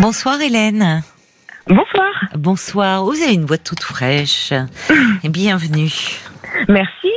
[0.00, 1.02] Bonsoir Hélène.
[1.68, 2.12] Bonsoir.
[2.36, 3.04] Bonsoir.
[3.04, 4.52] Vous avez une voix toute fraîche.
[5.22, 5.92] Et bienvenue.
[6.68, 7.10] Merci.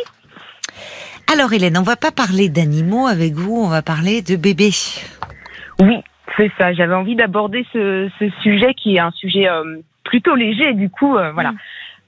[1.32, 4.70] Alors Hélène, on va pas parler d'animaux avec vous, on va parler de bébés.
[5.79, 6.03] Oui,
[6.37, 6.71] c'est ça.
[6.74, 10.73] J'avais envie d'aborder ce, ce, sujet qui est un sujet euh, plutôt léger.
[10.73, 11.53] Du coup, euh, voilà.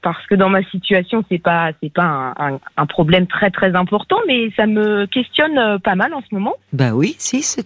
[0.02, 2.04] Parce que dans ma situation, c'est pas c'est pas
[2.38, 6.22] un, un, un, problème très très important, mais ça me questionne euh, pas mal en
[6.22, 6.56] ce moment.
[6.72, 7.64] Bah oui, si c'est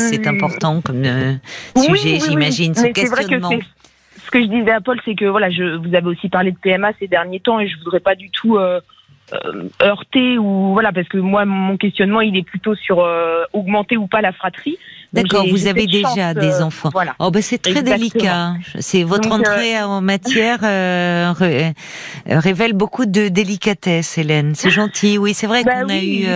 [0.00, 1.04] c'est important comme
[1.76, 3.48] sujet, j'imagine, ce questionnement.
[3.48, 3.64] Vrai que
[4.24, 6.58] ce que je disais à Paul, c'est que voilà, je vous avez aussi parlé de
[6.58, 8.58] PMA ces derniers temps et je voudrais pas du tout
[9.32, 13.96] euh, heurté ou voilà parce que moi mon questionnement il est plutôt sur euh, augmenter
[13.96, 14.78] ou pas la fratrie.
[15.16, 16.90] D'accord, vous avez déjà des euh, enfants.
[16.92, 17.14] Voilà.
[17.18, 18.54] Oh ben c'est très délicat.
[18.78, 20.60] C'est votre entrée en matière
[22.26, 24.54] révèle beaucoup de délicatesse, Hélène.
[24.54, 25.18] C'est gentil.
[25.18, 26.26] Oui, c'est vrai bah qu'on a eu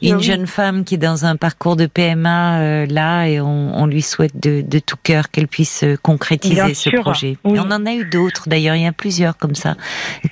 [0.00, 4.02] une jeune femme qui est dans un parcours de PMA là et on, on, lui
[4.02, 7.36] souhaite de, de tout cœur qu'elle puisse concrétiser ce projet.
[7.44, 8.76] on en a eu d'autres d'ailleurs.
[8.76, 9.76] Il y a plusieurs comme ça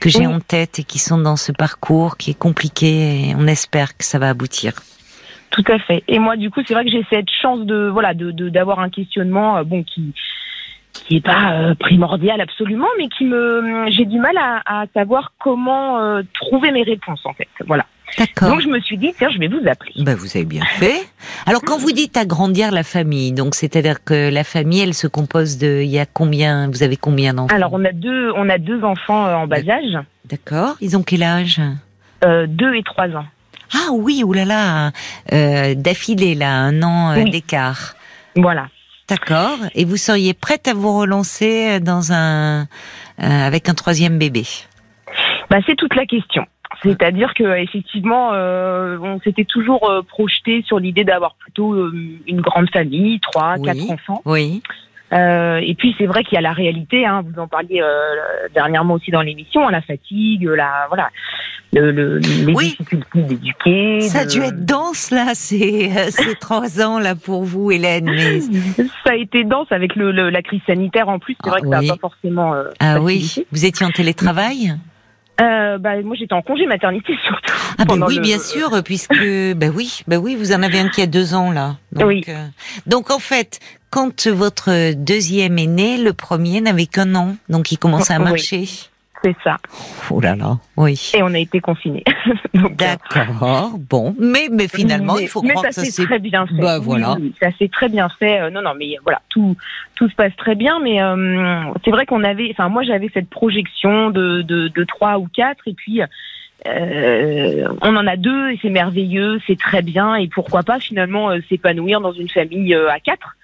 [0.00, 3.46] que j'ai en tête et qui sont dans ce parcours qui est compliqué et on
[3.46, 4.74] espère que ça va aboutir.
[5.50, 6.04] Tout à fait.
[6.08, 8.90] Et moi, du coup, c'est vrai que j'ai cette chance de voilà de d'avoir un
[8.90, 10.14] questionnement euh, bon qui
[10.92, 16.00] qui est pas euh, primordial absolument, mais qui me j'ai du mal à, savoir comment
[16.00, 17.48] euh, trouver mes réponses en fait.
[17.66, 17.86] Voilà.
[18.18, 18.50] D'accord.
[18.50, 19.92] Donc je me suis dit tiens je vais vous appeler.
[19.98, 21.00] Ben, vous avez bien fait.
[21.46, 25.58] Alors quand vous dites agrandir la famille, donc c'est-à-dire que la famille elle se compose
[25.58, 27.54] de il y a combien vous avez combien d'enfants?
[27.54, 29.98] Alors on a deux on a deux enfants en bas âge.
[30.30, 30.76] D'accord.
[30.80, 31.60] Ils ont quel âge?
[32.24, 33.24] Euh, Deux et trois ans.
[33.72, 34.92] Ah oui, oulala,
[35.32, 37.94] euh, d'affilée là, un an euh, d'écart.
[38.36, 38.68] Voilà.
[39.08, 39.58] D'accord.
[39.74, 42.66] Et vous seriez prête à vous relancer dans un
[43.18, 44.44] avec un troisième bébé?
[45.50, 46.46] Bah, c'est toute la question.
[46.82, 51.74] C'est-à-dire que effectivement, on s'était toujours projeté sur l'idée d'avoir plutôt
[52.27, 54.22] une grande famille, trois, quatre enfants.
[54.24, 54.62] Oui.
[55.12, 57.89] Euh, et puis c'est vrai qu'il y a la réalité, hein, vous en parliez euh,
[58.55, 61.11] dernièrement aussi dans l'émission, la fatigue, la voilà,
[61.73, 64.01] le, le les difficultés d'éduquer.
[64.02, 68.05] Ça a dû être dense là, ces, euh, ces trois ans là pour vous, Hélène.
[68.05, 68.40] Mais...
[69.05, 71.36] Ça a été dense avec le, la crise sanitaire en plus.
[71.42, 72.55] C'est vrai que ça n'a pas forcément.
[72.55, 74.74] Euh, ah oui, vous étiez en télétravail?
[75.40, 77.55] Euh, bah, moi, j'étais en congé maternité surtout.
[77.78, 79.14] Ah ben oui, bien sûr, puisque
[79.56, 81.77] ben oui, ben oui, vous en avez un qui a deux ans là.
[81.92, 82.24] Donc, oui.
[82.28, 82.46] Euh,
[82.86, 87.78] donc en fait, quand votre deuxième est né, le premier n'avait qu'un an, donc il
[87.78, 88.64] commençait à marcher.
[89.23, 89.58] C'est ça.
[90.11, 91.13] Oh là là, oui.
[91.14, 92.05] Et on a été confinés.
[92.57, 93.79] Euh, D'accord.
[93.79, 96.61] Bon, mais mais finalement, il faut croire que ça s'est très bien fait.
[96.61, 97.17] Bah, voilà.
[97.41, 98.41] ça s'est très bien fait.
[98.41, 99.57] Euh, non, non, mais voilà, tout
[99.95, 100.81] tout se passe très bien.
[100.81, 105.19] Mais euh, c'est vrai qu'on avait, enfin moi j'avais cette projection de de, de trois
[105.19, 106.01] ou quatre, et puis.
[106.69, 111.31] Euh, on en a deux et c'est merveilleux, c'est très bien et pourquoi pas finalement
[111.48, 113.35] s'épanouir dans une famille à quatre.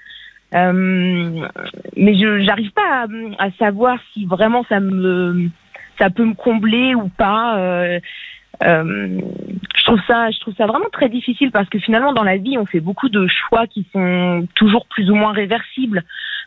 [0.54, 1.46] Euh,
[1.96, 3.06] mais je j'arrive pas
[3.38, 5.50] à, à, savoir si vraiment ça me
[5.98, 7.58] ça peut me combler ou pas.
[7.58, 8.00] Euh,
[8.62, 9.20] euh,
[9.76, 12.56] je trouve ça, je trouve ça vraiment très difficile parce que finalement dans la vie
[12.56, 16.04] on fait beaucoup de choix qui sont toujours plus ou moins réversibles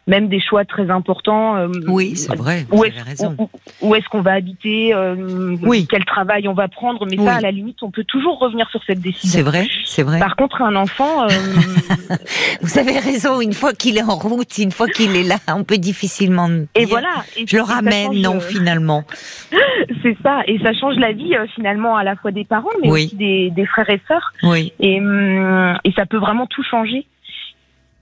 [0.09, 1.55] même des choix très importants.
[1.55, 2.65] Euh, oui, c'est vrai.
[2.71, 3.37] Où est-ce, raison.
[3.81, 5.87] Où, est-ce qu'on va habiter euh, Oui.
[5.89, 8.83] Quel travail on va prendre Mais ça, à la limite, on peut toujours revenir sur
[8.83, 9.29] cette décision.
[9.29, 10.19] C'est vrai, c'est vrai.
[10.19, 11.23] Par contre, un enfant.
[11.23, 11.27] Euh,
[12.61, 13.39] Vous avez raison.
[13.39, 16.49] Une fois qu'il est en route, une fois qu'il est là, on peut difficilement.
[16.75, 17.23] Et voilà.
[17.37, 19.03] Et je le ramène, non, finalement.
[20.03, 20.41] c'est ça.
[20.47, 23.65] Et ça change la vie finalement à la fois des parents, mais aussi des, des,
[23.67, 24.33] frères et sœurs.
[24.43, 24.73] Oui.
[24.79, 27.05] Et, hum, et ça peut vraiment tout changer.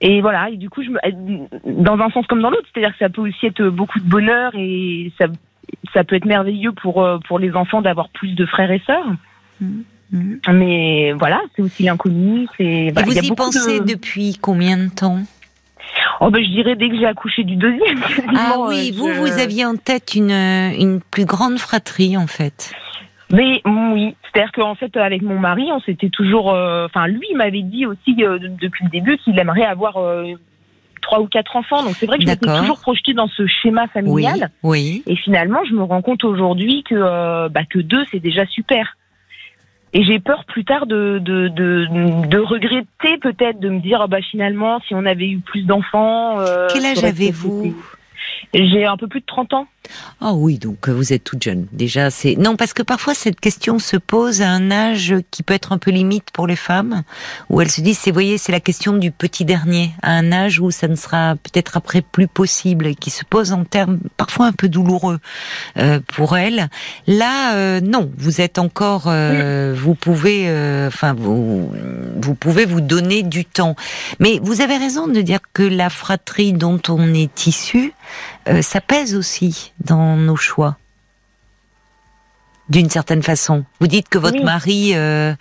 [0.00, 2.98] Et voilà, et du coup, je me, dans un sens comme dans l'autre, c'est-à-dire que
[2.98, 5.26] ça peut aussi être beaucoup de bonheur et ça,
[5.92, 9.10] ça peut être merveilleux pour, euh, pour les enfants d'avoir plus de frères et sœurs.
[9.60, 10.52] Mm-hmm.
[10.52, 12.46] Mais voilà, c'est aussi l'inconnu.
[12.56, 15.18] C'est, et vous y, pensez depuis combien de temps?
[16.20, 18.00] Oh ben, je dirais dès que j'ai accouché du deuxième.
[18.36, 22.72] Ah oui, vous, vous aviez en tête une, une plus grande fratrie en fait.
[23.30, 26.52] Mais oui, c'est-à-dire qu'en fait, avec mon mari, on s'était toujours.
[26.52, 30.32] Euh, enfin, lui, il m'avait dit aussi euh, depuis le début qu'il aimerait avoir euh,
[31.02, 31.82] trois ou quatre enfants.
[31.82, 34.50] Donc c'est vrai que je m'étais toujours projetée dans ce schéma familial.
[34.62, 38.96] Oui, Et finalement, je me rends compte aujourd'hui que bah, que deux, c'est déjà super.
[39.94, 44.20] Et j'ai peur plus tard de de, de, de regretter peut-être de me dire bah
[44.20, 46.38] finalement si on avait eu plus d'enfants.
[46.72, 47.74] Quel âge avez-vous
[48.54, 49.66] j'ai un peu plus de 30 ans.
[50.20, 51.66] Ah oui, donc euh, vous êtes toute jeune.
[51.72, 55.54] Déjà, c'est non parce que parfois cette question se pose à un âge qui peut
[55.54, 57.02] être un peu limite pour les femmes,
[57.50, 60.60] où elles se disent, c'est voyez, c'est la question du petit dernier, à un âge
[60.60, 64.46] où ça ne sera peut-être après plus possible, et qui se pose en termes parfois
[64.46, 65.18] un peu douloureux
[65.76, 66.68] euh, pour elles.
[67.06, 70.48] Là, euh, non, vous êtes encore, vous pouvez,
[70.86, 71.72] enfin vous,
[72.20, 73.76] vous pouvez vous donner du temps.
[74.18, 77.92] Mais vous avez raison de dire que la fratrie dont on est issu,
[78.60, 80.76] ça pèse aussi dans nos choix
[82.68, 83.64] d'une certaine façon.
[83.80, 85.34] Vous dites que votre mari, euh,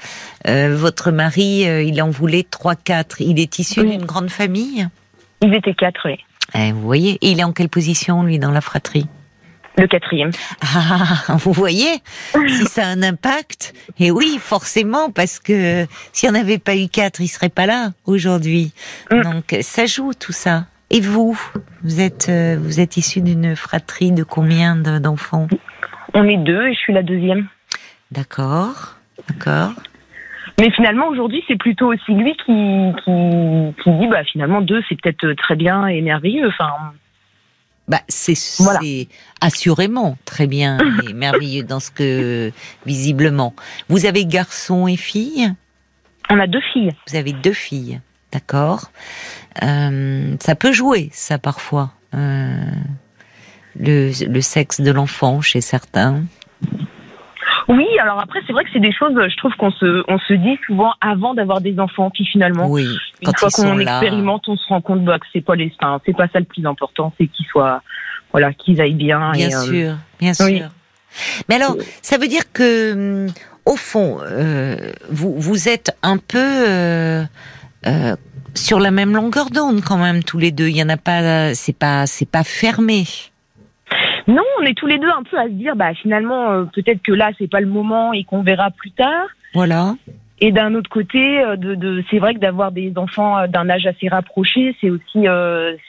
[0.48, 3.22] euh, votre mari, euh, il en voulait trois, quatre.
[3.22, 4.88] Il est issu d'une grande famille?
[5.42, 6.18] Ils étaient quatre, oui.
[6.56, 9.08] Eh, vous voyez, il est en quelle position lui dans la fratrie?
[9.78, 10.32] Le quatrième.
[10.62, 12.02] Ah, vous voyez,
[12.48, 13.76] si ça a un impact.
[14.00, 17.68] Et oui, forcément, parce que s'il n'y en avait pas eu quatre, il serait pas
[17.68, 18.72] là aujourd'hui.
[19.12, 19.22] Mm.
[19.22, 20.66] Donc ça joue tout ça.
[20.90, 21.38] Et vous,
[21.84, 25.48] vous êtes, euh, vous êtes issu d'une fratrie de combien d'enfants?
[26.14, 27.48] On est deux et je suis la deuxième.
[28.12, 28.96] D'accord,
[29.28, 29.72] d'accord.
[30.60, 35.34] Mais finalement, aujourd'hui, c'est plutôt aussi lui qui, qui, dit, bah, finalement, deux, c'est peut-être
[35.34, 36.48] très bien et merveilleux.
[36.48, 36.72] Enfin,
[37.88, 39.08] bah, c'est
[39.40, 42.52] assurément très bien et merveilleux dans ce que,
[42.86, 43.54] visiblement.
[43.88, 45.54] Vous avez garçon et fille?
[46.30, 46.92] On a deux filles.
[47.08, 48.02] Vous avez deux filles.
[48.32, 48.92] D'accord.
[49.64, 51.92] Euh, ça peut jouer, ça parfois.
[52.14, 52.56] Euh,
[53.80, 56.24] le, sexe de l'enfant chez certains.
[57.68, 60.34] Oui, alors après, c'est vrai que c'est des choses, je trouve qu'on se, on se
[60.34, 62.88] dit souvent avant d'avoir des enfants, puis finalement, oui,
[63.22, 65.74] une fois qu'on expérimente, on se rend compte bah, que c'est pas les,
[66.06, 67.82] c'est pas ça le plus important, c'est qu'ils soient,
[68.32, 69.32] voilà, qu'ils aillent bien.
[69.34, 70.70] Bien euh, sûr, bien sûr.
[71.50, 73.34] Mais alors, ça veut dire que, hum,
[73.66, 74.20] au fond,
[75.10, 77.24] vous, vous êtes un peu euh,
[78.54, 80.68] sur la même longueur d'onde quand même tous les deux.
[80.68, 83.04] Il y en a pas, c'est pas, c'est pas fermé.
[84.28, 87.02] Non, on est tous les deux un peu à se dire, bah finalement euh, peut-être
[87.02, 89.28] que là c'est pas le moment et qu'on verra plus tard.
[89.54, 89.96] Voilà.
[90.40, 94.10] Et d'un autre côté, euh, de, c'est vrai que d'avoir des enfants d'un âge assez
[94.10, 95.26] rapproché, c'est aussi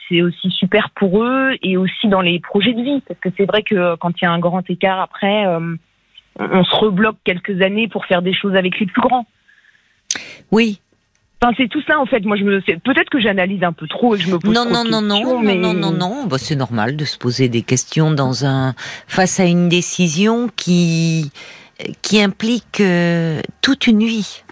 [0.07, 3.45] c'est aussi super pour eux et aussi dans les projets de vie parce que c'est
[3.45, 5.45] vrai que quand il y a un grand écart après,
[6.39, 9.27] on se rebloque quelques années pour faire des choses avec les plus grands.
[10.51, 10.79] Oui,
[11.41, 12.25] Enfin, c'est tout ça en fait.
[12.25, 14.65] Moi, je me peut-être que j'analyse un peu trop et que je me pose non,
[14.65, 15.55] trop non, de non, non, mais...
[15.55, 18.73] non, non, non, non, bah, c'est normal de se poser des questions dans un
[19.07, 21.31] face à une décision qui
[22.01, 24.43] qui implique euh, toute une vie.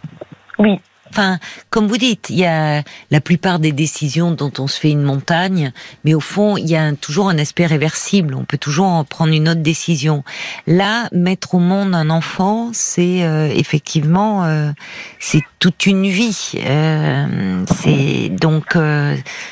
[0.59, 0.79] Oui.
[1.09, 1.39] Enfin,
[1.69, 5.03] comme vous dites, il y a la plupart des décisions dont on se fait une
[5.03, 5.71] montagne,
[6.03, 8.35] mais au fond, il y a toujours un aspect réversible.
[8.35, 10.23] On peut toujours en prendre une autre décision.
[10.67, 14.71] Là, mettre au monde un enfant, c'est euh, effectivement, euh,
[15.19, 16.51] c'est toute une vie.
[16.57, 18.77] Euh, c'est donc,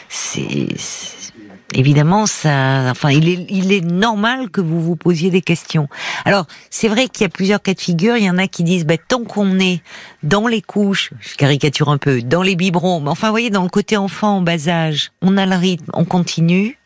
[0.09, 0.67] c'est
[1.75, 5.88] évidemment, ça, enfin, il est, il est normal que vous vous posiez des questions.
[6.25, 8.18] Alors, c'est vrai qu'il y a plusieurs cas de figure.
[8.18, 9.81] Il y en a qui disent, bah, tant qu'on est
[10.24, 13.63] dans les couches, je caricature un peu, dans les biberons, mais enfin, vous voyez, dans
[13.63, 16.80] le côté enfant en bas âge, on a le rythme, on continue.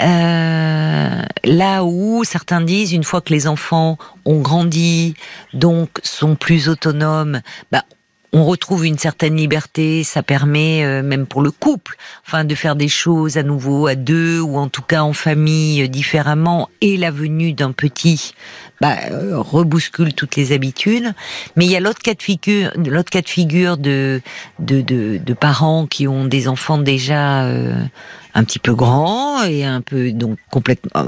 [0.00, 5.14] Euh, là où certains disent, une fois que les enfants ont grandi,
[5.52, 7.40] donc sont plus autonomes,
[7.72, 7.84] bah,
[8.34, 11.96] on retrouve une certaine liberté, ça permet euh, même pour le couple,
[12.26, 15.82] enfin de faire des choses à nouveau à deux ou en tout cas en famille
[15.82, 18.34] euh, différemment et la venue d'un petit
[18.80, 21.14] bah, euh, rebouscule toutes les habitudes.
[21.54, 24.20] Mais il y a l'autre cas de figure, l'autre cas de figure de
[24.58, 30.10] de, de parents qui ont des enfants déjà un petit peu grands et un peu
[30.10, 31.06] donc complètement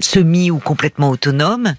[0.00, 1.74] semi ou complètement autonomes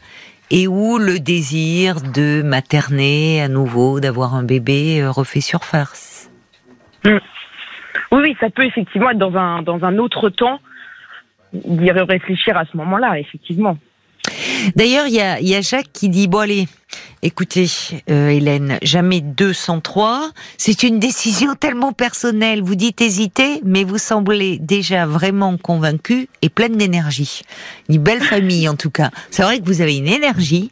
[0.51, 6.29] et où le désir de materner à nouveau, d'avoir un bébé euh, refait surface?
[7.05, 7.17] Mm.
[8.11, 10.59] Oui, oui, ça peut effectivement être dans un, dans un autre temps
[11.53, 13.77] d'y réfléchir à ce moment-là, effectivement.
[14.75, 16.67] D'ailleurs, il y a, y a Jacques qui dit, bon allez,
[17.23, 17.67] Écoutez,
[18.09, 20.31] euh, Hélène, jamais 203.
[20.57, 22.63] C'est une décision tellement personnelle.
[22.63, 27.43] Vous dites hésiter, mais vous semblez déjà vraiment convaincu et pleine d'énergie.
[27.89, 29.11] Une belle famille, en tout cas.
[29.29, 30.71] C'est vrai que vous avez une énergie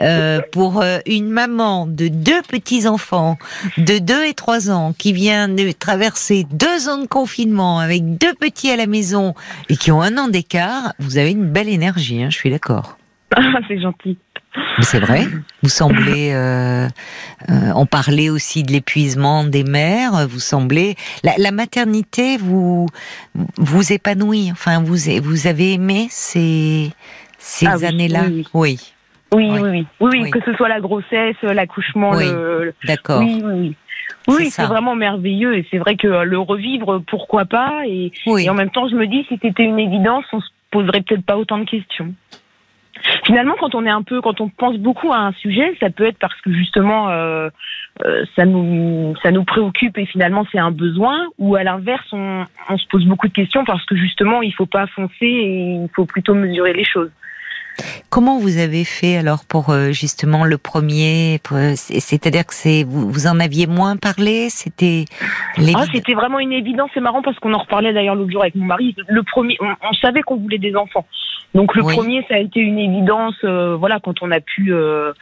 [0.00, 3.36] euh, pour euh, une maman de deux petits enfants
[3.76, 8.32] de 2 et 3 ans qui vient de traverser deux ans de confinement avec deux
[8.32, 9.34] petits à la maison
[9.68, 10.94] et qui ont un an d'écart.
[10.98, 12.96] Vous avez une belle énergie, hein, je suis d'accord.
[13.68, 14.16] C'est gentil.
[14.80, 15.26] C'est vrai.
[15.62, 16.88] Vous semblez euh,
[17.48, 20.26] euh, en parler aussi de l'épuisement des mères.
[20.28, 22.86] Vous semblez la, maternité vous
[23.56, 24.50] vous épanouit.
[24.50, 26.90] Enfin, vous vous avez aimé ces
[27.38, 28.24] ces ah années-là?
[28.54, 28.92] Oui
[29.32, 29.86] oui.
[30.00, 32.74] Oui, oui, que ce soit la grossesse, l'accouchement, le.
[32.84, 33.20] D'accord.
[33.20, 33.76] Oui, oui,
[34.28, 34.50] oui.
[34.50, 38.70] c'est vraiment merveilleux et c'est vrai que le revivre, pourquoi pas et, et, en même
[38.70, 41.64] temps, je me dis, si c'était une évidence, on se poserait peut-être pas autant de
[41.64, 42.12] questions.
[43.24, 46.04] Finalement, quand on est un peu, quand on pense beaucoup à un sujet, ça peut
[46.04, 47.48] être parce que justement euh,
[48.04, 52.44] euh, ça nous ça nous préoccupe et finalement c'est un besoin, ou à l'inverse on,
[52.68, 55.88] on se pose beaucoup de questions parce que justement il faut pas foncer et il
[55.94, 57.10] faut plutôt mesurer les choses.
[58.10, 61.40] Comment vous avez fait alors pour euh, justement le premier
[61.74, 65.04] C'est-à-dire que c'est vous, vous, en aviez moins parlé C'était
[65.58, 66.90] ah, c'était vraiment une évidence.
[66.94, 68.94] C'est marrant parce qu'on en reparlait d'ailleurs l'autre jour avec mon mari.
[69.08, 71.06] Le premier, on, savait qu'on voulait des enfants.
[71.54, 73.36] Donc le premier, ça a été une évidence.
[73.44, 75.12] Euh, voilà, quand on a pu euh,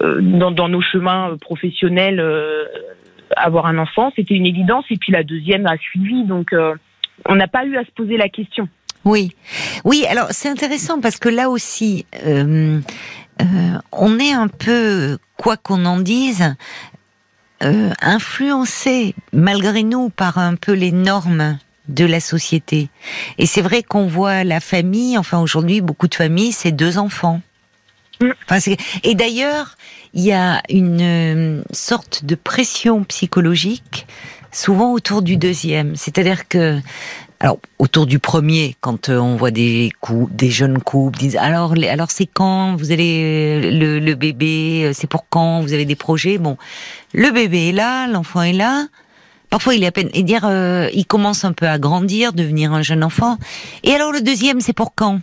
[0.00, 2.24] dans, dans, nos chemins professionnels
[3.36, 4.84] avoir un enfant, c'était une évidence.
[4.90, 6.24] Et puis la deuxième a suivi.
[6.24, 6.54] Donc
[7.28, 8.68] on n'a pas eu à se poser la question.
[9.04, 9.34] Oui,
[9.84, 10.04] oui.
[10.08, 12.80] Alors c'est intéressant parce que là aussi, euh,
[13.40, 16.54] euh, on est un peu, quoi qu'on en dise,
[17.62, 22.88] euh, influencé malgré nous par un peu les normes de la société.
[23.38, 27.40] Et c'est vrai qu'on voit la famille, enfin aujourd'hui beaucoup de familles, c'est deux enfants.
[29.02, 29.76] Et d'ailleurs,
[30.12, 34.06] il y a une sorte de pression psychologique
[34.52, 35.96] souvent autour du deuxième.
[35.96, 36.78] C'est-à-dire que
[37.42, 41.72] alors autour du premier, quand euh, on voit des coups, des jeunes couples disent alors
[41.88, 45.96] alors c'est quand vous allez euh, le, bébé, euh, c'est pour quand vous avez des
[45.96, 46.36] projets?
[46.36, 46.58] Bon,
[47.14, 48.86] le bébé est là, l'enfant est là.
[49.48, 50.48] Parfois il est à peine et dire
[50.92, 53.38] il commence un peu à grandir, devenir un jeune enfant.
[53.82, 55.20] Et alors le deuxième c'est pour quand?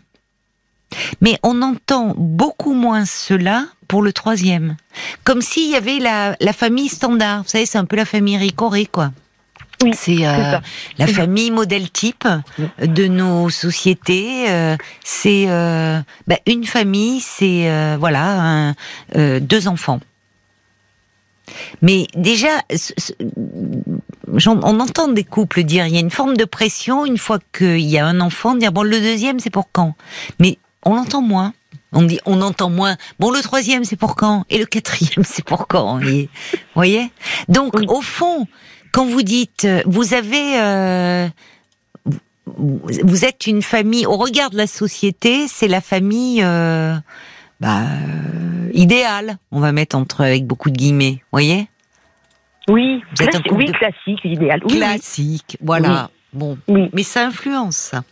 [1.22, 4.76] Mais on entend beaucoup moins cela pour le troisième,
[5.24, 7.44] comme s'il y avait la, la famille standard.
[7.44, 9.12] Vous savez c'est un peu la famille Ricoré quoi
[9.94, 10.58] c'est euh,
[10.98, 12.28] la famille modèle type
[12.80, 14.50] de nos sociétés.
[14.50, 18.74] Euh, c'est euh, bah, une famille, c'est voilà
[19.16, 20.00] deux enfants.
[21.82, 22.62] Mais déjà,
[24.46, 27.80] on entend des couples dire il y a une forme de pression une fois qu'il
[27.80, 29.96] y a un enfant, dire bon le deuxième c'est pour quand?
[30.40, 31.54] Mais on l'entend moins.
[31.94, 32.98] On dit, on entend moins.
[33.18, 34.44] Bon, le troisième, c'est pour quand?
[34.50, 36.00] Et le quatrième, c'est pour quand?
[36.00, 36.28] Vous
[36.76, 37.12] voyez?
[37.48, 38.46] Donc, au fond,
[38.98, 41.28] quand vous dites, euh, vous avez, euh,
[42.48, 46.96] vous êtes une famille, au regard de la société, c'est la famille euh,
[47.60, 47.84] bah,
[48.74, 51.68] idéale, on va mettre entre avec beaucoup de guillemets, voyez?
[52.70, 53.04] Oui,
[53.52, 54.62] oui, classique, idéal.
[54.62, 56.10] classique, voilà.
[56.34, 58.04] Bon, mais ça influence ça.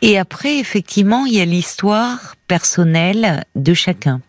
[0.00, 4.20] Et après, effectivement, il y a l'histoire personnelle de chacun.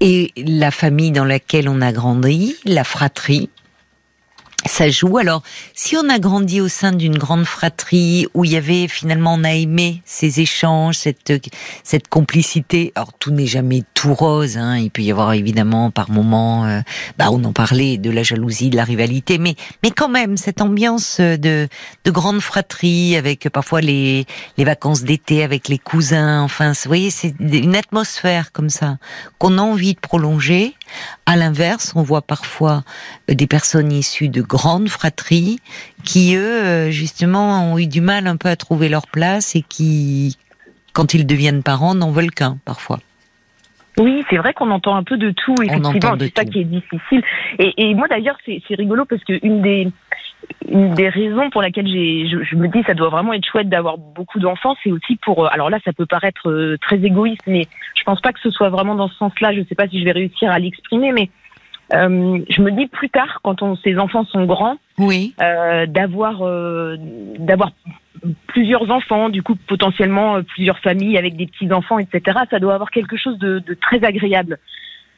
[0.00, 3.50] Et la famille dans laquelle on a grandi, la fratrie,
[4.68, 5.18] ça joue.
[5.18, 5.42] Alors,
[5.74, 9.44] si on a grandi au sein d'une grande fratrie où il y avait finalement, on
[9.44, 11.32] a aimé ces échanges, cette
[11.82, 12.92] cette complicité.
[12.94, 14.56] Alors, tout n'est jamais tout rose.
[14.56, 14.78] Hein.
[14.78, 16.80] Il peut y avoir évidemment par moments, euh,
[17.18, 20.60] bah, on en parlait de la jalousie, de la rivalité, mais mais quand même cette
[20.60, 21.68] ambiance de
[22.04, 26.42] de grande fratrie avec parfois les les vacances d'été avec les cousins.
[26.42, 28.98] Enfin, vous voyez, c'est une atmosphère comme ça
[29.38, 30.74] qu'on a envie de prolonger.
[31.26, 32.82] À l'inverse, on voit parfois
[33.28, 35.58] des personnes issues de grandes fratries
[36.04, 40.36] qui, eux, justement, ont eu du mal un peu à trouver leur place et qui,
[40.92, 42.98] quand ils deviennent parents, n'en veulent qu'un parfois.
[43.98, 47.22] Oui, c'est vrai qu'on entend un peu de tout, effectivement, c'est ça qui est difficile.
[47.58, 49.88] Et, moi d'ailleurs, c'est rigolo parce que une des,
[50.68, 53.98] une des raisons pour laquelle j'ai, je, me dis ça doit vraiment être chouette d'avoir
[53.98, 55.44] beaucoup d'enfants, c'est aussi pour.
[55.44, 58.50] Euh, alors là, ça peut paraître euh, très égoïste, mais je pense pas que ce
[58.50, 59.52] soit vraiment dans ce sens-là.
[59.52, 61.30] Je sais pas si je vais réussir à l'exprimer, mais
[61.94, 65.34] euh, je me dis plus tard, quand on, ces enfants sont grands, oui.
[65.40, 66.96] euh, d'avoir euh,
[67.38, 67.70] d'avoir
[68.48, 72.40] plusieurs enfants, du coup potentiellement euh, plusieurs familles avec des petits enfants, etc.
[72.50, 74.58] Ça doit avoir quelque chose de, de très agréable.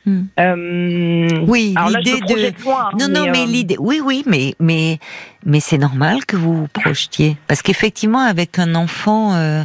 [0.07, 0.23] Hmm.
[0.39, 2.53] Euh, oui, l'idée de
[2.99, 5.01] non non mais, euh, l'idée oui oui mais mais
[5.45, 9.65] mais c'est normal que vous vous projetiez parce qu'effectivement avec un enfant euh,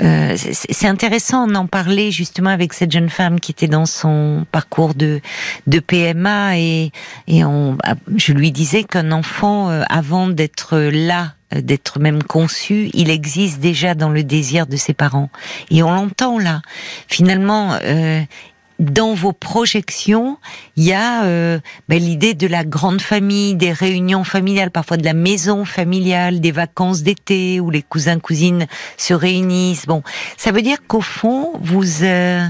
[0.00, 4.94] euh c'est intéressant d'en parler justement avec cette jeune femme qui était dans son parcours
[4.94, 5.20] de
[5.66, 6.92] de PMA et
[7.26, 7.76] et on
[8.16, 14.08] je lui disais qu'un enfant avant d'être là d'être même conçu, il existe déjà dans
[14.08, 15.28] le désir de ses parents.
[15.70, 16.62] Et on l'entend là.
[17.08, 18.22] Finalement, euh,
[18.82, 20.38] dans vos projections,
[20.76, 25.04] il y a euh, ben, l'idée de la grande famille, des réunions familiales, parfois de
[25.04, 29.86] la maison familiale, des vacances d'été où les cousins cousines se réunissent.
[29.86, 30.02] Bon,
[30.36, 32.44] ça veut dire qu'au fond, vous euh,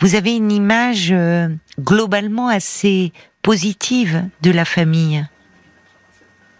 [0.00, 1.48] vous avez une image euh,
[1.80, 5.24] globalement assez positive de la famille,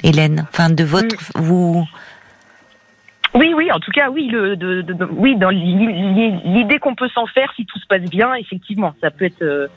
[0.03, 0.47] Hélène.
[0.53, 1.85] Enfin, de votre vous
[3.35, 7.53] oui, oui, en tout cas, oui, le, de, oui, dans l'idée qu'on peut s'en faire
[7.57, 9.43] si tout se passe bien, effectivement, ça peut être.
[9.43, 9.69] Euh,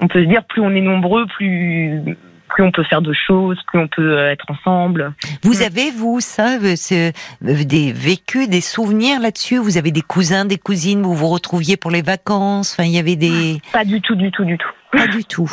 [0.00, 2.00] on peut se dire plus on est nombreux, plus
[2.48, 5.12] plus on peut faire de choses, plus on peut être ensemble.
[5.42, 9.58] Vous avez vous ça, des vécus, des souvenirs là-dessus?
[9.58, 12.72] Vous avez des cousins, des cousines, vous vous retrouviez pour les vacances?
[12.72, 13.60] Enfin, il y avait des.
[13.72, 14.70] Pas du tout, du tout, du tout.
[14.92, 15.50] Pas du tout.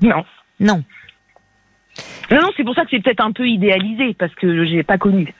[0.00, 0.24] Non.
[0.60, 0.82] Non.
[2.30, 4.98] Non, non, c'est pour ça que c'est peut-être un peu idéalisé parce que j'ai pas
[4.98, 5.34] connu.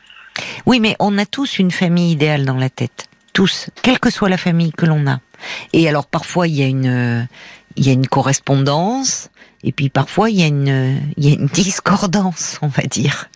[0.66, 3.06] Oui, mais on a tous une famille idéale dans la tête.
[3.32, 5.20] Tous, quelle que soit la famille que l'on a.
[5.72, 7.28] Et alors parfois il y a une
[7.76, 9.28] il y a une correspondance
[9.62, 13.28] et puis parfois il y a une il y a une discordance, on va dire.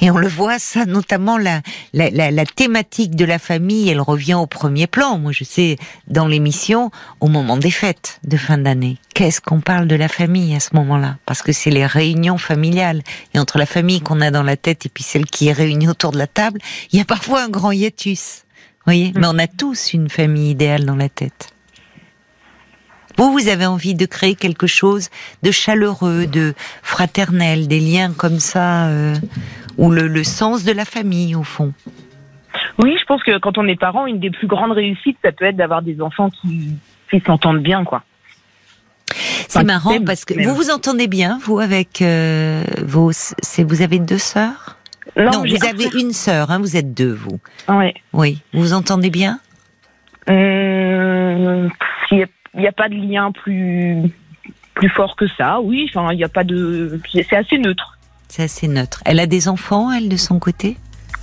[0.00, 1.62] Et on le voit, ça, notamment la,
[1.92, 5.18] la, la, la, thématique de la famille, elle revient au premier plan.
[5.18, 5.76] Moi, je sais,
[6.06, 6.90] dans l'émission,
[7.20, 10.74] au moment des fêtes de fin d'année, qu'est-ce qu'on parle de la famille à ce
[10.74, 11.16] moment-là?
[11.26, 13.02] Parce que c'est les réunions familiales.
[13.34, 15.88] Et entre la famille qu'on a dans la tête et puis celle qui est réunie
[15.88, 16.60] autour de la table,
[16.92, 18.44] il y a parfois un grand hiatus.
[18.60, 19.12] Vous voyez?
[19.16, 21.55] Mais on a tous une famille idéale dans la tête.
[23.16, 25.08] Vous, vous avez envie de créer quelque chose
[25.42, 29.14] de chaleureux, de fraternel, des liens comme ça, euh,
[29.78, 31.72] ou le, sens de la famille, au fond?
[32.78, 35.46] Oui, je pense que quand on est parent, une des plus grandes réussites, ça peut
[35.46, 36.76] être d'avoir des enfants qui,
[37.24, 38.02] s'entendent bien, quoi.
[39.48, 43.12] C'est marrant parce que vous vous entendez bien, vous, avec euh, vos.
[43.58, 44.76] Vous avez deux sœurs?
[45.16, 47.38] Non, vous avez une sœur, hein, vous êtes deux, vous.
[47.68, 47.94] Oui.
[48.12, 48.42] Oui.
[48.52, 49.38] Vous vous entendez bien?
[50.28, 51.68] Euh,
[52.56, 54.02] il n'y a pas de lien plus
[54.74, 55.60] plus fort que ça.
[55.60, 57.00] Oui, enfin, il n'y a pas de.
[57.12, 57.98] C'est assez neutre.
[58.28, 59.02] C'est assez neutre.
[59.04, 60.76] Elle a des enfants, elle, de son côté?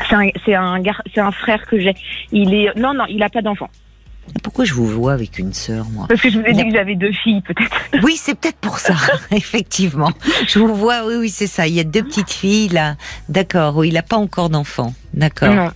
[0.09, 0.15] C'est
[0.55, 0.81] un,
[1.13, 1.93] c'est un, frère que j'ai.
[2.31, 3.69] Il est, non, non, il n'a pas d'enfants.
[4.41, 6.05] Pourquoi je vous vois avec une sœur, moi?
[6.07, 7.75] Parce que je vous ai dit que j'avais deux filles, peut-être.
[8.03, 8.95] Oui, c'est peut-être pour ça,
[9.31, 10.11] effectivement.
[10.47, 11.67] Je vous vois, oui, oui, c'est ça.
[11.67, 12.95] Il y a deux petites filles, là.
[13.29, 14.93] D'accord, oui, il n'a pas encore d'enfants.
[15.13, 15.71] D'accord.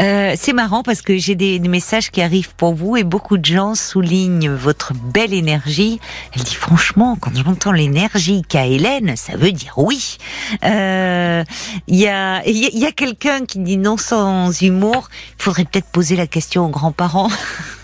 [0.00, 3.44] Euh, c'est marrant parce que j'ai des, messages qui arrivent pour vous et beaucoup de
[3.44, 6.00] gens soulignent votre belle énergie.
[6.34, 10.18] Elle dit franchement, quand j'entends l'énergie qu'a Hélène, ça veut dire oui.
[10.64, 11.44] Euh,
[11.86, 15.08] il y a, y a quelqu'un qui dit non sans humour.
[15.38, 17.30] Il faudrait peut-être poser la question aux grands-parents.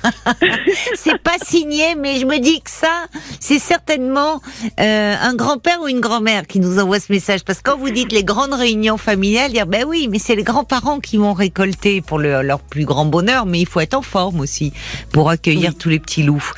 [0.94, 3.06] c'est pas signé, mais je me dis que ça,
[3.38, 4.40] c'est certainement
[4.80, 7.44] euh, un grand-père ou une grand-mère qui nous envoie ce message.
[7.44, 10.42] Parce que quand vous dites les grandes réunions familiales, dire ben oui, mais c'est les
[10.42, 14.40] grands-parents qui vont récolter pour leur plus grand bonheur, mais il faut être en forme
[14.40, 14.72] aussi
[15.12, 16.52] pour accueillir tous les petits loups.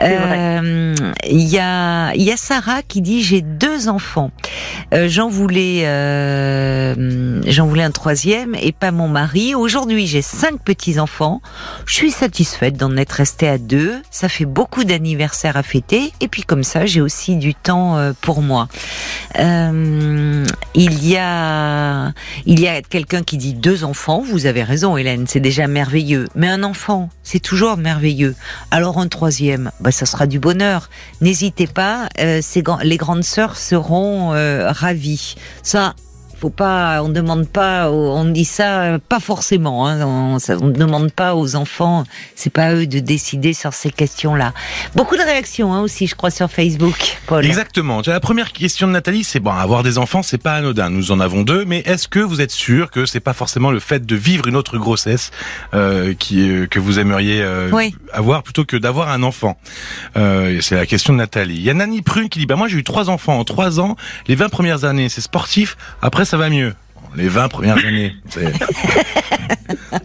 [0.00, 0.94] Euh,
[1.28, 4.30] il y a y a Sarah qui dit j'ai deux enfants.
[4.94, 5.82] Euh, j'en voulais
[7.46, 9.54] j'en voulais un troisième et pas mon mari.
[9.54, 11.40] Aujourd'hui j'ai cinq petits enfants.
[11.86, 13.94] Je suis satisfaite d'en être restée à deux.
[14.10, 16.12] Ça fait beaucoup d'anniversaires à fêter.
[16.20, 18.68] Et puis comme ça, j'ai aussi du temps euh, pour moi.
[19.38, 22.12] Euh, il y a,
[22.46, 24.22] il y a quelqu'un qui dit deux enfants.
[24.24, 25.26] Vous avez raison, Hélène.
[25.26, 26.28] C'est déjà merveilleux.
[26.36, 28.36] Mais un enfant, c'est toujours merveilleux.
[28.70, 30.88] Alors un troisième, bah, ça sera du bonheur.
[31.20, 32.08] N'hésitez pas.
[32.20, 32.40] Euh,
[32.84, 35.34] les grandes sœurs seront euh, ravies.
[35.64, 35.96] Ça,
[36.38, 39.86] faut pas, on demande pas, on dit ça pas forcément.
[39.86, 44.52] Hein, on, ne demande pas aux enfants, c'est pas eux de décider sur ces questions-là.
[44.94, 47.44] Beaucoup de réactions hein, aussi, je crois, sur Facebook, Paul.
[47.44, 48.02] Exactement.
[48.06, 50.90] La première question de Nathalie, c'est bon, avoir des enfants, c'est pas anodin.
[50.90, 53.80] Nous en avons deux, mais est-ce que vous êtes sûr que c'est pas forcément le
[53.80, 55.30] fait de vivre une autre grossesse
[55.74, 57.70] euh, qui euh, que vous aimeriez euh,
[58.12, 59.58] avoir plutôt que d'avoir un enfant?
[60.16, 61.56] Euh, C'est la question de Nathalie.
[61.56, 63.80] Il y a Nani Prune qui dit bah moi j'ai eu trois enfants en trois
[63.80, 63.96] ans.
[64.28, 65.76] Les 20 premières années, c'est sportif.
[66.02, 66.74] Après ça va mieux.
[67.14, 68.14] Les 20 premières années.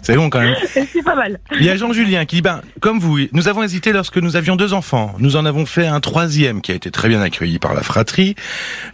[0.02, 0.56] C'est bon quand même.
[0.72, 1.40] C'est pas mal.
[1.60, 4.56] Il y a Jean-Julien qui dit, ben, comme vous, nous avons hésité lorsque nous avions
[4.56, 5.14] deux enfants.
[5.20, 8.36] Nous en avons fait un troisième qui a été très bien accueilli par la fratrie.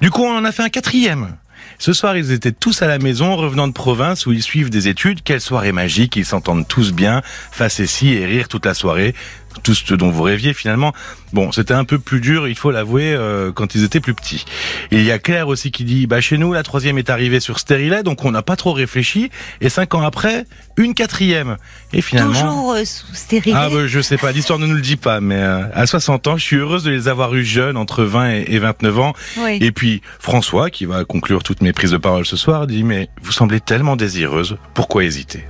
[0.02, 1.36] Du coup, on en a fait un quatrième.
[1.80, 4.88] Ce soir, ils étaient tous à la maison, revenant de province où ils suivent des
[4.88, 5.22] études.
[5.24, 9.14] Quelle soirée magique, ils s'entendent tous bien, face ici et rire toute la soirée
[9.62, 10.94] tout ce dont vous rêviez finalement.
[11.34, 14.46] Bon, c'était un peu plus dur, il faut l'avouer, euh, quand ils étaient plus petits.
[14.92, 17.60] Il y a Claire aussi qui dit, bah chez nous, la troisième est arrivée sur
[17.60, 19.30] stérilet, donc on n'a pas trop réfléchi.
[19.60, 20.46] Et cinq ans après,
[20.78, 21.58] une quatrième.
[21.92, 22.34] Et finalement...
[22.34, 25.20] Toujours euh, sous stérilet Ah bah, je sais pas, l'histoire ne nous le dit pas,
[25.20, 28.30] mais euh, à 60 ans, je suis heureuse de les avoir eu jeunes, entre 20
[28.48, 29.14] et, 29 ans.
[29.60, 33.10] Et puis François, qui va conclure toutes mes prises de parole ce soir, dit, mais
[33.22, 35.46] vous semblez tellement désireuse, pourquoi hésiter?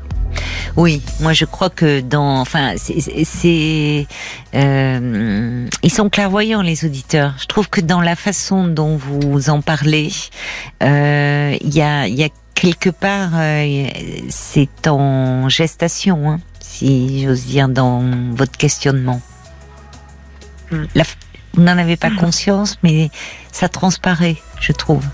[0.78, 4.08] Oui, moi je crois que dans, enfin, c'est,
[4.54, 7.34] euh, ils sont clairvoyants les auditeurs.
[7.42, 10.12] Je trouve que dans la façon dont vous en parlez,
[10.84, 13.88] euh, il y a, y a quelque part, euh,
[14.30, 19.22] c'est en gestation, hein, si j'ose dire, dans votre questionnement.
[20.70, 20.86] Hmm.
[21.54, 23.10] vous n'en avez pas conscience, mais
[23.52, 25.06] ça transparaît, je trouve.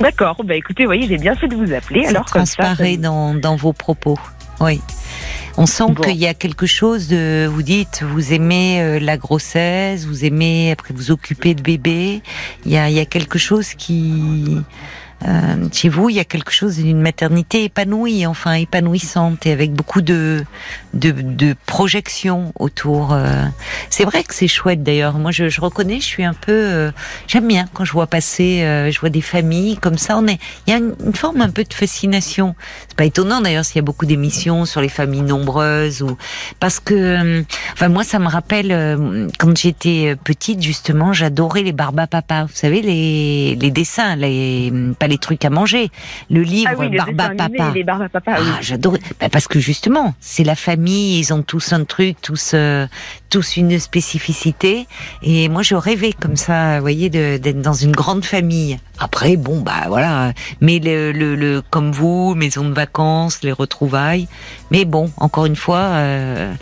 [0.00, 0.42] D'accord.
[0.44, 2.04] Bah écoutez, voyez, j'ai bien fait de vous appeler.
[2.04, 4.18] Ça alors transparaît dans, dans vos propos.
[4.60, 4.80] Oui.
[5.56, 10.06] On sent qu'il y a quelque chose de, vous dites, vous aimez euh, la grossesse,
[10.06, 12.22] vous aimez après vous occuper de bébé.
[12.64, 14.62] Il y a, il y a quelque chose qui,
[15.26, 19.72] euh, chez vous, il y a quelque chose d'une maternité épanouie, enfin épanouissante, et avec
[19.72, 20.44] beaucoup de
[20.94, 23.12] de, de projections autour.
[23.12, 23.44] Euh.
[23.90, 25.14] C'est vrai que c'est chouette d'ailleurs.
[25.18, 26.90] Moi, je, je, reconnais, je suis un peu, euh,
[27.26, 30.16] j'aime bien quand je vois passer, je vois des familles comme ça.
[30.16, 32.54] On est, il y a une, forme un peu de fascination.
[32.88, 36.16] C'est pas étonnant d'ailleurs s'il y a beaucoup d'émissions sur les familles nombreuses ou
[36.60, 38.70] parce que, enfin moi, ça me rappelle
[39.38, 42.44] quand j'étais petite justement, j'adorais les Barba Papa.
[42.44, 44.72] Vous savez les les dessins, les
[45.10, 45.90] les trucs à manger.
[46.30, 47.72] Le livre ah Barba Papa.
[47.74, 48.36] Les Barba Papa.
[48.38, 48.96] Ah, j'adore.
[49.20, 52.86] Bah, parce que justement, c'est la famille, ils ont tous un truc, tous, euh,
[53.30, 54.86] tous une spécificité.
[55.22, 58.78] Et moi, je rêvais comme ça, vous voyez, d'être dans une grande famille.
[58.98, 60.34] Après, bon, bah voilà.
[60.60, 64.28] Mais le, le, comme vous, maison de vacances, les retrouvailles.
[64.70, 66.52] Mais bon, encore une fois, euh,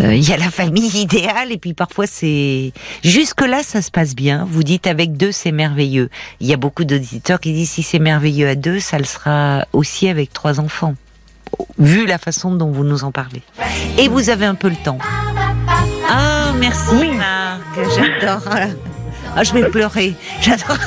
[0.00, 2.72] euh, il y a la famille idéale et puis parfois c'est
[3.02, 4.46] jusque là ça se passe bien.
[4.48, 6.10] Vous dites avec deux c'est merveilleux.
[6.40, 9.66] Il y a beaucoup d'auditeurs qui disent si c'est merveilleux à deux, ça le sera
[9.72, 10.94] aussi avec trois enfants.
[11.78, 13.42] Vu la façon dont vous nous en parlez.
[13.98, 14.98] Et vous avez un peu le temps.
[16.08, 17.62] Ah, merci Marc,
[17.96, 18.42] j'adore.
[19.36, 20.14] Ah, je vais pleurer.
[20.40, 20.78] J'adore.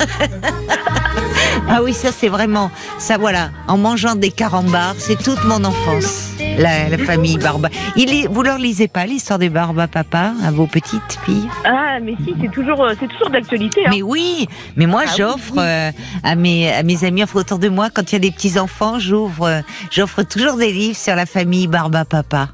[1.68, 6.30] ah oui, ça c'est vraiment, ça voilà, en mangeant des carambars, c'est toute mon enfance.
[6.58, 7.68] La, famille Barba.
[7.94, 11.48] Il vous leur lisez pas l'histoire des Barba Papa à vos petites filles?
[11.64, 13.86] Ah, mais si, c'est toujours, euh, c'est toujours d'actualité.
[13.86, 13.90] Hein.
[13.92, 15.92] Mais oui, mais moi ah j'offre euh,
[16.24, 18.98] à mes à mes amis autour de moi quand il y a des petits enfants,
[18.98, 19.60] j'ouvre, euh,
[19.92, 22.48] j'offre toujours des livres sur la famille Barba Papa.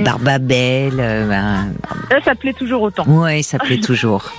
[0.00, 0.04] Mm.
[0.04, 1.26] Barbabelle.
[1.28, 1.72] Ben,
[2.24, 3.04] ça plaît toujours autant.
[3.06, 4.32] Oui, ça plaît toujours.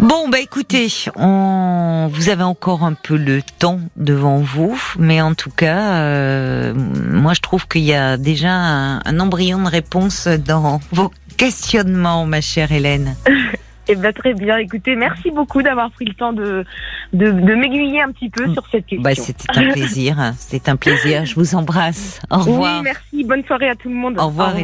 [0.00, 2.08] Bon, bah écoutez, on...
[2.10, 7.34] vous avez encore un peu le temps devant vous, mais en tout cas, euh, moi
[7.34, 12.72] je trouve qu'il y a déjà un, embryon de réponse dans vos questionnements, ma chère
[12.72, 13.14] Hélène.
[13.92, 14.56] Eh bien, très bien.
[14.58, 16.64] Écoutez, merci beaucoup d'avoir pris le temps de,
[17.12, 19.02] de, m'aiguiller un petit peu sur cette question.
[19.02, 20.32] Bah, c'était un plaisir.
[20.38, 21.24] C'était un plaisir.
[21.24, 22.20] Je vous embrasse.
[22.30, 22.76] Au revoir.
[22.76, 23.24] Oui, merci.
[23.24, 24.16] Bonne soirée à tout le monde.
[24.16, 24.54] Au revoir.